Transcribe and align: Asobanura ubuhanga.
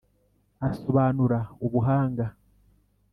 Asobanura 0.67 1.39
ubuhanga. 1.65 2.25